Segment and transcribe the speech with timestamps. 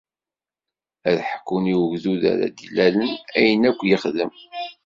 [1.09, 4.31] Ad ḥkun i ugdud ara d-ilalen, ayen akk yexdem.